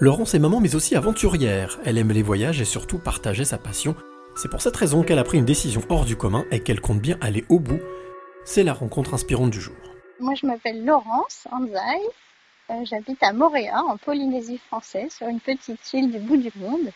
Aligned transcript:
Laurence 0.00 0.34
est 0.34 0.40
maman 0.40 0.58
mais 0.60 0.74
aussi 0.74 0.96
aventurière. 0.96 1.78
Elle 1.84 1.98
aime 1.98 2.10
les 2.10 2.22
voyages 2.22 2.60
et 2.60 2.64
surtout 2.64 2.98
partager 2.98 3.44
sa 3.44 3.58
passion. 3.58 3.94
C'est 4.34 4.50
pour 4.50 4.60
cette 4.60 4.74
raison 4.74 5.04
qu'elle 5.04 5.20
a 5.20 5.24
pris 5.24 5.38
une 5.38 5.44
décision 5.44 5.82
hors 5.88 6.04
du 6.04 6.16
commun 6.16 6.44
et 6.50 6.58
qu'elle 6.58 6.80
compte 6.80 6.98
bien 6.98 7.16
aller 7.20 7.44
au 7.48 7.60
bout. 7.60 7.78
C'est 8.44 8.64
la 8.64 8.72
rencontre 8.72 9.14
inspirante 9.14 9.50
du 9.50 9.60
jour. 9.60 9.76
Moi 10.18 10.34
je 10.34 10.46
m'appelle 10.46 10.84
Laurence 10.84 11.46
Anzai. 11.52 11.78
Euh, 12.70 12.84
j'habite 12.84 13.22
à 13.22 13.32
Moréa 13.32 13.84
en 13.84 13.96
Polynésie 13.96 14.58
française 14.66 15.12
sur 15.12 15.28
une 15.28 15.38
petite 15.38 15.92
île 15.92 16.10
du 16.10 16.18
bout 16.18 16.38
du 16.38 16.50
monde. 16.56 16.90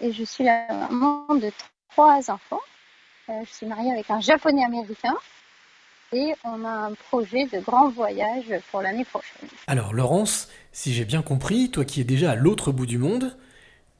Et 0.00 0.12
je 0.12 0.22
suis 0.22 0.44
la 0.44 0.68
maman 0.68 1.34
de 1.34 1.50
trois 1.90 2.30
enfants. 2.30 2.60
Euh, 3.28 3.40
je 3.44 3.52
suis 3.52 3.66
mariée 3.66 3.90
avec 3.90 4.08
un 4.08 4.20
japonais 4.20 4.64
américain 4.64 5.16
et 6.12 6.34
on 6.44 6.64
a 6.64 6.70
un 6.70 6.94
projet 6.94 7.46
de 7.46 7.60
grand 7.60 7.88
voyage 7.88 8.52
pour 8.70 8.82
l'année 8.82 9.04
prochaine. 9.04 9.48
Alors 9.66 9.92
Laurence, 9.92 10.48
si 10.72 10.92
j'ai 10.92 11.04
bien 11.04 11.22
compris, 11.22 11.70
toi 11.70 11.84
qui 11.84 12.00
es 12.00 12.04
déjà 12.04 12.32
à 12.32 12.34
l'autre 12.34 12.72
bout 12.72 12.86
du 12.86 12.98
monde, 12.98 13.36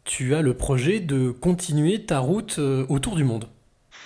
tu 0.04 0.34
as 0.34 0.42
le 0.42 0.56
projet 0.56 1.00
de 1.00 1.30
continuer 1.30 2.04
ta 2.04 2.18
route 2.18 2.58
euh, 2.58 2.86
autour 2.88 3.16
du 3.16 3.24
monde. 3.24 3.48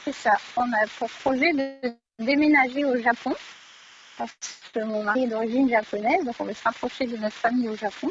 C'est 0.04 0.14
ça, 0.14 0.32
on 0.56 0.62
a 0.62 0.86
pour 0.98 1.08
projet 1.08 1.52
de 1.52 1.94
déménager 2.18 2.84
au 2.84 3.00
Japon, 3.00 3.34
parce 4.18 4.32
que 4.72 4.84
mon 4.84 5.02
mari 5.02 5.24
est 5.24 5.28
d'origine 5.28 5.68
japonaise, 5.68 6.24
donc 6.24 6.34
on 6.38 6.44
veut 6.44 6.52
se 6.52 6.62
rapprocher 6.62 7.06
de 7.06 7.16
notre 7.16 7.34
famille 7.34 7.68
au 7.68 7.76
Japon, 7.76 8.10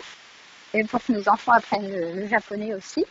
et 0.73 0.83
pour 0.85 1.03
que 1.03 1.11
nos 1.11 1.29
enfants 1.29 1.51
apprennent 1.51 1.91
le 1.91 2.27
japonais 2.27 2.73
aussi. 2.73 3.05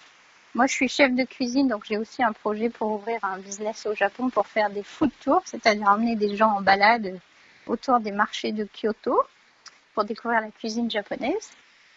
Moi, 0.55 0.67
je 0.67 0.75
suis 0.75 0.89
chef 0.89 1.15
de 1.15 1.25
cuisine, 1.25 1.69
donc 1.69 1.85
j'ai 1.87 1.97
aussi 1.97 2.23
un 2.23 2.33
projet 2.33 2.69
pour 2.69 2.93
ouvrir 2.93 3.19
un 3.23 3.39
business 3.39 3.87
au 3.87 3.95
Japon 3.95 4.29
pour 4.29 4.47
faire 4.47 4.69
des 4.69 4.83
food 4.83 5.11
tours, 5.23 5.41
c'est-à-dire 5.47 5.89
emmener 5.89 6.15
des 6.15 6.37
gens 6.37 6.51
en 6.51 6.61
balade 6.61 7.19
autour 7.67 8.01
des 8.01 8.13
marchés 8.13 8.53
de 8.53 8.67
Kyoto 8.67 9.19
pour 9.95 10.05
découvrir 10.05 10.43
la 10.43 10.51
cuisine 10.51 10.91
japonaise. 10.91 11.51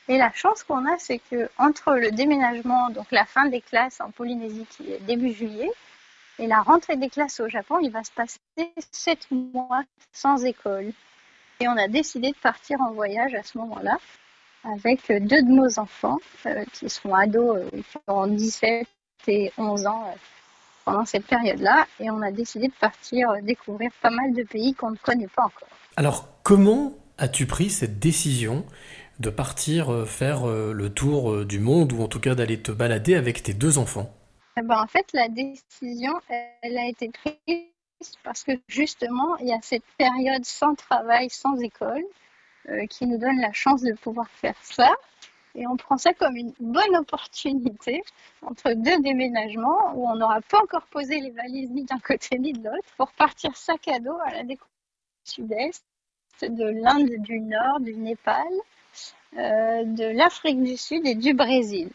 Et 0.07 0.17
la 0.17 0.31
chance 0.31 0.63
qu'on 0.63 0.85
a, 0.85 0.97
c'est 0.99 1.19
que 1.19 1.49
entre 1.57 1.95
le 1.95 2.11
déménagement, 2.11 2.89
donc 2.91 3.07
la 3.11 3.25
fin 3.25 3.45
des 3.49 3.59
classes 3.59 3.99
en 3.99 4.11
Polynésie 4.11 4.67
qui 4.69 4.89
est 4.89 4.99
début 4.99 5.33
juillet, 5.33 5.71
et 6.39 6.47
la 6.47 6.61
rentrée 6.61 6.95
des 6.95 7.09
classes 7.09 7.41
au 7.41 7.49
Japon, 7.49 7.79
il 7.81 7.91
va 7.91 8.05
se 8.05 8.11
passer 8.11 8.39
sept 8.91 9.29
mois 9.31 9.83
sans 10.13 10.45
école. 10.45 10.93
Et 11.59 11.67
on 11.67 11.75
a 11.75 11.89
décidé 11.89 12.31
de 12.31 12.37
partir 12.37 12.79
en 12.79 12.91
voyage 12.91 13.35
à 13.35 13.43
ce 13.43 13.57
moment-là 13.57 13.97
avec 14.73 15.07
deux 15.09 15.41
de 15.41 15.49
nos 15.49 15.79
enfants 15.79 16.17
euh, 16.45 16.63
qui 16.73 16.89
sont 16.89 17.13
ados, 17.13 17.57
euh, 17.57 17.69
qui 17.71 17.97
ont 18.07 18.27
17 18.27 18.87
et 19.27 19.51
11 19.57 19.85
ans 19.87 20.03
euh, 20.07 20.17
pendant 20.83 21.05
cette 21.05 21.25
période-là. 21.25 21.85
Et 21.99 22.09
on 22.09 22.21
a 22.21 22.31
décidé 22.31 22.67
de 22.67 22.73
partir 22.73 23.33
découvrir 23.41 23.91
pas 24.01 24.09
mal 24.09 24.33
de 24.33 24.43
pays 24.43 24.73
qu'on 24.73 24.91
ne 24.91 24.97
connaît 24.97 25.27
pas 25.27 25.43
encore. 25.43 25.69
Alors, 25.95 26.27
comment 26.43 26.93
as-tu 27.17 27.45
pris 27.45 27.69
cette 27.69 27.99
décision 27.99 28.65
de 29.19 29.29
partir 29.29 30.05
faire 30.05 30.45
le 30.45 30.89
tour 30.89 31.45
du 31.45 31.59
monde 31.59 31.93
ou 31.93 32.01
en 32.01 32.09
tout 32.09 32.19
cas 32.19 32.35
d'aller 32.35 32.61
te 32.61 32.73
balader 32.73 33.15
avec 33.15 33.41
tes 33.41 33.53
deux 33.53 33.77
enfants? 33.77 34.13
Eh 34.57 34.61
ben, 34.61 34.77
En 34.77 34.87
fait, 34.87 35.05
la 35.13 35.29
décision, 35.29 36.13
elle 36.61 36.77
a 36.77 36.89
été 36.89 37.09
prise 37.09 37.71
parce 38.23 38.43
que 38.43 38.51
justement, 38.67 39.37
il 39.37 39.47
y 39.47 39.53
a 39.53 39.59
cette 39.61 39.85
période 39.97 40.43
sans 40.43 40.75
travail, 40.75 41.29
sans 41.29 41.57
école. 41.59 42.03
Euh, 42.69 42.87
qui 42.87 43.05
nous 43.05 43.19
donne 43.19 43.39
la 43.41 43.53
chance 43.53 43.83
de 43.83 43.93
pouvoir 43.93 44.27
faire 44.27 44.55
ça. 44.63 44.91
Et 45.53 45.67
on 45.67 45.77
prend 45.77 45.97
ça 45.97 46.13
comme 46.13 46.35
une 46.35 46.51
bonne 46.59 46.95
opportunité 46.95 48.01
entre 48.41 48.73
deux 48.73 48.99
déménagements 49.01 49.93
où 49.93 50.09
on 50.09 50.15
n'aura 50.15 50.41
pas 50.41 50.63
encore 50.63 50.87
posé 50.87 51.19
les 51.19 51.29
valises 51.29 51.69
ni 51.69 51.83
d'un 51.83 51.99
côté 51.99 52.39
ni 52.39 52.53
de 52.53 52.63
l'autre 52.63 52.89
pour 52.97 53.11
partir 53.11 53.55
sac 53.55 53.87
à 53.87 53.99
dos 53.99 54.17
à 54.25 54.31
la 54.31 54.43
découverte 54.43 54.71
du 55.25 55.31
sud-est, 55.31 55.85
de 56.41 56.65
l'Inde 56.65 57.11
du 57.19 57.39
Nord, 57.39 57.81
du 57.81 57.93
Népal, 57.93 58.47
euh, 59.37 59.83
de 59.83 60.17
l'Afrique 60.17 60.63
du 60.63 60.75
Sud 60.75 61.05
et 61.05 61.15
du 61.15 61.35
Brésil. 61.35 61.91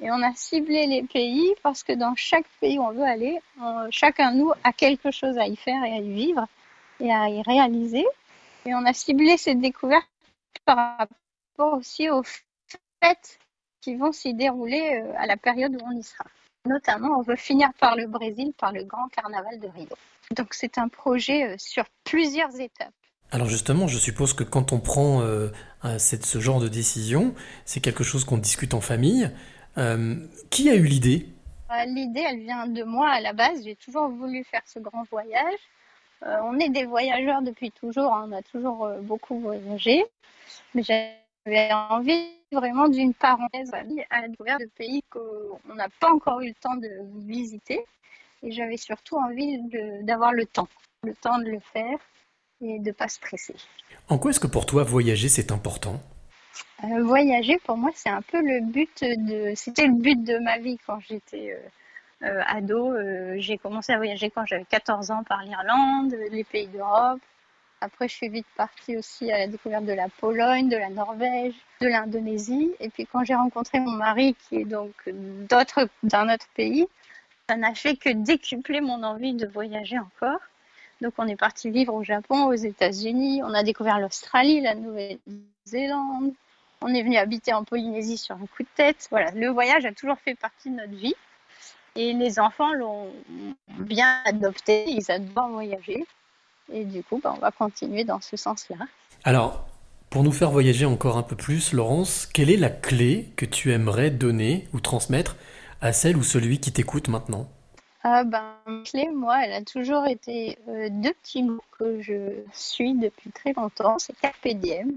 Et 0.00 0.10
on 0.10 0.22
a 0.22 0.32
ciblé 0.34 0.86
les 0.86 1.02
pays 1.02 1.54
parce 1.62 1.82
que 1.82 1.92
dans 1.92 2.14
chaque 2.16 2.46
pays 2.62 2.78
où 2.78 2.82
on 2.82 2.92
veut 2.92 3.04
aller, 3.04 3.38
chacun 3.90 4.32
de 4.32 4.38
nous 4.38 4.52
a 4.64 4.72
quelque 4.72 5.10
chose 5.10 5.36
à 5.36 5.46
y 5.46 5.56
faire 5.56 5.84
et 5.84 5.92
à 5.92 5.98
y 5.98 6.12
vivre 6.12 6.46
et 6.98 7.12
à 7.12 7.28
y 7.28 7.42
réaliser. 7.42 8.06
Et 8.64 8.74
on 8.74 8.86
a 8.86 8.94
ciblé 8.94 9.36
cette 9.36 9.60
découverte 9.60 10.08
par 10.64 10.98
rapport 10.98 11.78
aussi 11.78 12.10
aux 12.10 12.22
fêtes 13.02 13.38
qui 13.80 13.96
vont 13.96 14.12
s'y 14.12 14.34
dérouler 14.34 15.02
euh, 15.02 15.12
à 15.18 15.26
la 15.26 15.36
période 15.36 15.74
où 15.74 15.84
on 15.84 15.92
y 15.92 16.02
sera. 16.02 16.24
Notamment, 16.66 17.18
on 17.18 17.22
veut 17.22 17.36
finir 17.36 17.68
par 17.78 17.96
le 17.96 18.06
Brésil, 18.06 18.52
par 18.58 18.72
le 18.72 18.84
grand 18.84 19.08
carnaval 19.08 19.60
de 19.60 19.68
Rio. 19.68 19.90
Donc 20.34 20.54
c'est 20.54 20.78
un 20.78 20.88
projet 20.88 21.44
euh, 21.44 21.54
sur 21.58 21.84
plusieurs 22.04 22.58
étapes. 22.58 22.94
Alors 23.30 23.48
justement, 23.48 23.86
je 23.86 23.98
suppose 23.98 24.32
que 24.32 24.44
quand 24.44 24.72
on 24.72 24.80
prend 24.80 25.20
euh, 25.20 25.48
ce 25.98 26.38
genre 26.38 26.60
de 26.60 26.68
décision, 26.68 27.34
c'est 27.64 27.80
quelque 27.80 28.04
chose 28.04 28.24
qu'on 28.24 28.38
discute 28.38 28.74
en 28.74 28.80
famille. 28.80 29.30
qui 30.50 30.70
a 30.70 30.74
eu 30.74 30.84
l'idée? 30.84 31.28
L'idée, 31.88 32.24
elle 32.28 32.40
vient 32.40 32.68
de 32.68 32.84
moi 32.84 33.08
à 33.08 33.20
la 33.20 33.32
base. 33.32 33.64
J'ai 33.64 33.74
toujours 33.74 34.08
voulu 34.08 34.44
faire 34.44 34.62
ce 34.66 34.78
grand 34.78 35.02
voyage. 35.10 35.58
On 36.24 36.58
est 36.58 36.70
des 36.70 36.84
voyageurs 36.84 37.42
depuis 37.42 37.70
toujours, 37.70 38.14
hein. 38.14 38.28
on 38.28 38.32
a 38.32 38.42
toujours 38.42 38.88
beaucoup 39.02 39.38
voyagé. 39.40 40.04
Mais 40.74 40.82
j'avais 40.82 41.72
envie 41.72 42.30
vraiment 42.52 42.88
d'une 42.88 43.14
parenthèse 43.14 43.72
à 43.74 44.20
la 44.22 44.28
découverte 44.28 44.60
de 44.60 44.70
pays 44.76 45.02
qu'on 45.10 45.74
n'a 45.74 45.88
pas 46.00 46.10
encore 46.10 46.40
eu 46.40 46.48
le 46.48 46.54
temps 46.54 46.76
de 46.76 46.88
visiter. 47.26 47.84
Et 48.42 48.52
j'avais 48.52 48.76
surtout 48.76 49.16
envie 49.16 49.58
d'avoir 50.02 50.32
le 50.32 50.46
temps, 50.46 50.68
le 51.02 51.14
temps 51.14 51.38
de 51.38 51.50
le 51.50 51.60
faire 51.60 51.98
et 52.60 52.78
de 52.78 52.86
ne 52.86 52.92
pas 52.92 53.08
stresser. 53.08 53.54
En 54.08 54.18
quoi 54.18 54.30
est-ce 54.30 54.40
que 54.40 54.46
pour 54.46 54.66
toi 54.66 54.84
voyager 54.84 55.28
c'est 55.28 55.52
important? 55.52 56.00
Euh, 56.84 57.02
Voyager 57.02 57.58
pour 57.64 57.76
moi 57.76 57.90
c'est 57.94 58.10
un 58.10 58.22
peu 58.22 58.40
le 58.40 58.60
but 58.60 59.02
de, 59.02 59.52
c'était 59.56 59.86
le 59.86 59.94
but 59.94 60.22
de 60.22 60.38
ma 60.38 60.58
vie 60.58 60.78
quand 60.86 61.00
j'étais 61.00 61.52
euh, 61.52 61.56
euh, 61.56 61.68
ado. 62.22 62.94
j'ai 63.36 63.58
commencé 63.58 63.92
à 63.92 63.96
voyager 63.96 64.30
quand 64.30 64.46
j'avais 64.46 64.64
14 64.64 65.10
ans 65.10 65.24
par 65.24 65.42
l'Irlande, 65.42 66.14
les 66.30 66.44
pays 66.44 66.68
d'Europe. 66.68 67.20
Après, 67.80 68.08
je 68.08 68.14
suis 68.14 68.28
vite 68.28 68.46
partie 68.56 68.96
aussi 68.96 69.30
à 69.30 69.38
la 69.38 69.46
découverte 69.46 69.84
de 69.84 69.92
la 69.92 70.08
Pologne, 70.08 70.70
de 70.70 70.76
la 70.76 70.88
Norvège, 70.88 71.54
de 71.82 71.88
l'Indonésie. 71.88 72.72
Et 72.80 72.88
puis 72.88 73.06
quand 73.06 73.24
j'ai 73.24 73.34
rencontré 73.34 73.78
mon 73.78 73.90
mari, 73.90 74.34
qui 74.34 74.56
est 74.56 74.64
donc 74.64 74.94
d'un 75.42 76.32
autre 76.32 76.48
pays, 76.54 76.86
ça 77.46 77.56
n'a 77.56 77.74
fait 77.74 77.96
que 77.96 78.08
décupler 78.08 78.80
mon 78.80 79.02
envie 79.02 79.34
de 79.34 79.46
voyager 79.46 79.98
encore. 79.98 80.40
Donc 81.02 81.12
on 81.18 81.26
est 81.26 81.36
parti 81.36 81.70
vivre 81.70 81.92
au 81.92 82.02
Japon, 82.02 82.46
aux 82.46 82.54
États-Unis, 82.54 83.42
on 83.42 83.52
a 83.52 83.62
découvert 83.62 83.98
l'Australie, 83.98 84.62
la 84.62 84.74
Nouvelle-Zélande, 84.74 86.32
on 86.80 86.94
est 86.94 87.02
venu 87.02 87.16
habiter 87.16 87.52
en 87.52 87.64
Polynésie 87.64 88.16
sur 88.16 88.36
un 88.36 88.46
coup 88.46 88.62
de 88.62 88.68
tête. 88.76 89.08
Voilà, 89.10 89.30
le 89.32 89.48
voyage 89.48 89.84
a 89.84 89.92
toujours 89.92 90.18
fait 90.18 90.34
partie 90.34 90.70
de 90.70 90.76
notre 90.76 90.94
vie. 90.94 91.14
Et 91.96 92.12
les 92.12 92.38
enfants 92.38 92.72
l'ont 92.72 93.08
bien 93.78 94.20
adopté, 94.24 94.84
ils 94.88 95.10
adorent 95.10 95.50
voyager. 95.50 96.04
Et 96.72 96.84
du 96.84 97.02
coup, 97.02 97.20
bah, 97.22 97.34
on 97.36 97.40
va 97.40 97.50
continuer 97.50 98.04
dans 98.04 98.20
ce 98.20 98.36
sens-là. 98.36 98.86
Alors, 99.22 99.66
pour 100.10 100.22
nous 100.22 100.32
faire 100.32 100.50
voyager 100.50 100.86
encore 100.86 101.16
un 101.16 101.22
peu 101.22 101.36
plus, 101.36 101.72
Laurence, 101.72 102.26
quelle 102.26 102.50
est 102.50 102.56
la 102.56 102.70
clé 102.70 103.32
que 103.36 103.44
tu 103.44 103.72
aimerais 103.72 104.10
donner 104.10 104.68
ou 104.72 104.80
transmettre 104.80 105.36
à 105.80 105.92
celle 105.92 106.16
ou 106.16 106.22
celui 106.22 106.60
qui 106.60 106.72
t'écoute 106.72 107.08
maintenant? 107.08 107.48
Ah 108.02 108.24
ben, 108.24 108.54
La 108.66 108.82
clé, 108.84 109.08
moi, 109.12 109.44
elle 109.44 109.52
a 109.52 109.62
toujours 109.62 110.06
été 110.06 110.58
euh, 110.68 110.88
deux 110.90 111.12
petits 111.14 111.42
mots 111.42 111.64
que 111.78 112.02
je 112.02 112.32
suis 112.52 112.94
depuis 112.94 113.30
très 113.30 113.52
longtemps, 113.54 113.98
c'est 113.98 114.14
Carpe 114.20 114.46
diem. 114.46 114.92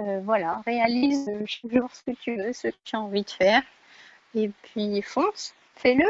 Euh, 0.00 0.20
voilà, 0.24 0.62
réalise 0.64 1.30
chaque 1.46 1.72
jour 1.72 1.90
ce 1.92 2.10
que 2.10 2.16
tu 2.18 2.36
veux, 2.36 2.52
ce 2.52 2.68
que 2.68 2.76
tu 2.84 2.96
as 2.96 3.00
envie 3.00 3.22
de 3.22 3.30
faire, 3.30 3.62
et 4.34 4.50
puis 4.62 5.02
fonce, 5.02 5.54
Fais-le 5.74 6.06